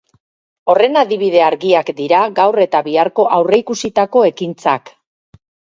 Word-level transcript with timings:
Horren 0.73 0.97
adibide 1.01 1.43
argiak 1.49 1.93
dira 2.01 2.23
gaur 2.41 2.59
eta 2.67 2.83
biharko 2.91 3.29
aurreikusitako 3.39 4.27
ekintzak. 4.33 4.97